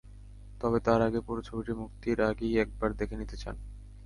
[0.61, 3.55] তবে, তাঁর আগে পুরো ছবিটি মুক্তির আগেই একবার দেখে নিতে চান।